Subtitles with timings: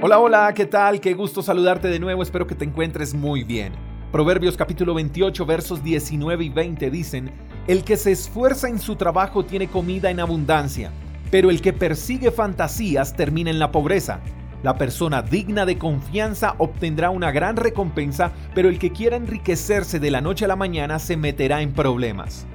[0.00, 1.00] Hola, hola, ¿qué tal?
[1.00, 3.72] Qué gusto saludarte de nuevo, espero que te encuentres muy bien.
[4.12, 7.32] Proverbios capítulo 28 versos 19 y 20 dicen,
[7.66, 10.92] El que se esfuerza en su trabajo tiene comida en abundancia,
[11.32, 14.20] pero el que persigue fantasías termina en la pobreza.
[14.62, 20.12] La persona digna de confianza obtendrá una gran recompensa, pero el que quiera enriquecerse de
[20.12, 22.46] la noche a la mañana se meterá en problemas.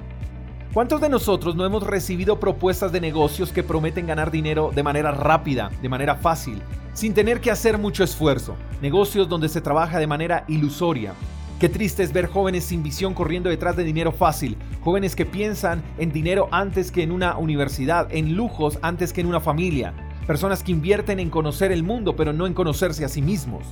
[0.74, 5.12] ¿Cuántos de nosotros no hemos recibido propuestas de negocios que prometen ganar dinero de manera
[5.12, 6.60] rápida, de manera fácil,
[6.94, 8.56] sin tener que hacer mucho esfuerzo.
[8.82, 11.12] Negocios donde se trabaja de manera ilusoria.
[11.60, 15.80] Qué triste es ver jóvenes sin visión corriendo detrás de dinero fácil, jóvenes que piensan
[15.96, 19.94] en dinero antes que en una universidad, en lujos antes que en una familia,
[20.26, 23.64] personas que invierten en conocer el mundo pero no en conocerse a sí mismos.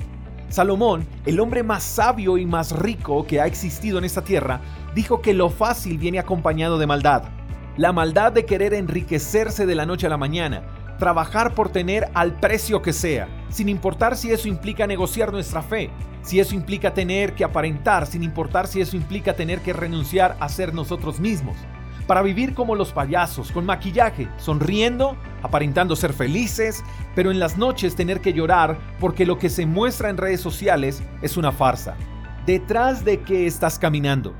[0.52, 4.60] Salomón, el hombre más sabio y más rico que ha existido en esta tierra,
[4.94, 7.22] dijo que lo fácil viene acompañado de maldad.
[7.78, 10.62] La maldad de querer enriquecerse de la noche a la mañana,
[10.98, 15.88] trabajar por tener al precio que sea, sin importar si eso implica negociar nuestra fe,
[16.20, 20.50] si eso implica tener que aparentar, sin importar si eso implica tener que renunciar a
[20.50, 21.56] ser nosotros mismos.
[22.12, 27.96] Para vivir como los payasos, con maquillaje, sonriendo, aparentando ser felices, pero en las noches
[27.96, 31.94] tener que llorar porque lo que se muestra en redes sociales es una farsa.
[32.44, 34.34] ¿Detrás de qué estás caminando?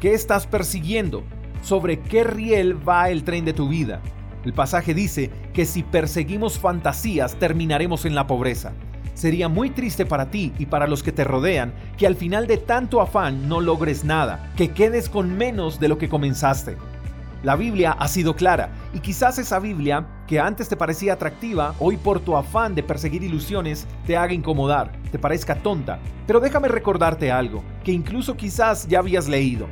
[0.00, 1.24] ¿Qué estás persiguiendo?
[1.62, 4.02] ¿Sobre qué riel va el tren de tu vida?
[4.44, 8.74] El pasaje dice que si perseguimos fantasías terminaremos en la pobreza.
[9.14, 12.58] Sería muy triste para ti y para los que te rodean que al final de
[12.58, 16.76] tanto afán no logres nada, que quedes con menos de lo que comenzaste.
[17.44, 21.98] La Biblia ha sido clara y quizás esa Biblia, que antes te parecía atractiva, hoy
[21.98, 25.98] por tu afán de perseguir ilusiones te haga incomodar, te parezca tonta.
[26.26, 29.66] Pero déjame recordarte algo, que incluso quizás ya habías leído.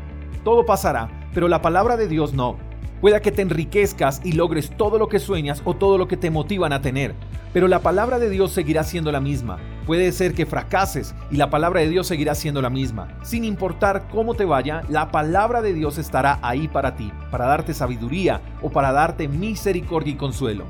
[0.45, 2.59] Todo pasará, pero la palabra de Dios no.
[3.00, 6.31] Pueda que te enriquezcas y logres todo lo que sueñas o todo lo que te
[6.31, 7.15] motivan a tener,
[7.55, 9.59] pero la palabra de Dios seguirá siendo la misma.
[9.86, 13.19] Puede ser que fracases y la palabra de Dios seguirá siendo la misma.
[13.25, 17.75] Sin importar cómo te vaya, la palabra de Dios estará ahí para ti, para darte
[17.75, 20.66] sabiduría o para darte misericordia y consuelo.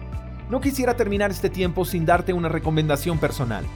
[0.48, 3.66] No quisiera terminar este tiempo sin darte una recomendación personal.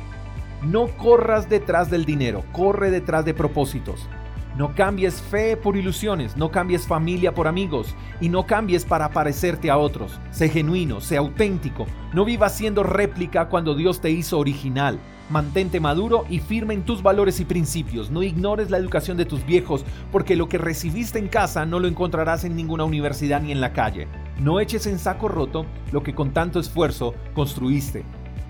[0.63, 4.09] No corras detrás del dinero, corre detrás de propósitos.
[4.57, 9.71] No cambies fe por ilusiones, no cambies familia por amigos y no cambies para parecerte
[9.71, 10.19] a otros.
[10.31, 11.85] Sé genuino, sé auténtico,
[12.15, 14.99] no vivas siendo réplica cuando Dios te hizo original.
[15.29, 18.11] Mantente maduro y firme en tus valores y principios.
[18.11, 21.87] No ignores la educación de tus viejos, porque lo que recibiste en casa no lo
[21.87, 24.09] encontrarás en ninguna universidad ni en la calle.
[24.39, 28.07] No eches en saco roto lo que con tanto esfuerzo construiste.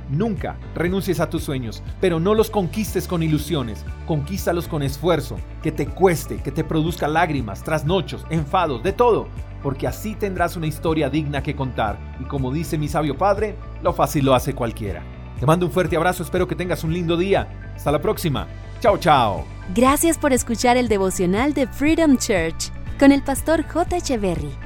[0.09, 5.73] Nunca renuncies a tus sueños, pero no los conquistes con ilusiones, conquístalos con esfuerzo, que
[5.73, 9.29] te cueste, que te produzca lágrimas, trasnochos, enfados, de todo,
[9.63, 11.99] porque así tendrás una historia digna que contar.
[12.21, 15.03] Y como dice mi sabio padre, lo fácil lo hace cualquiera.
[15.41, 17.49] Te mando un fuerte abrazo, espero que tengas un lindo día.
[17.75, 18.47] Hasta la próxima.
[18.81, 19.45] Chao, chao.
[19.75, 23.97] Gracias por escuchar el devocional de Freedom Church con el pastor J.
[23.97, 24.66] Echeverry.